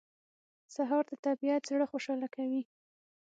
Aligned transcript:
سهار 0.75 1.03
د 1.07 1.13
طبیعت 1.25 1.61
زړه 1.69 1.85
خوشاله 1.91 2.27
کوي. 2.35 2.61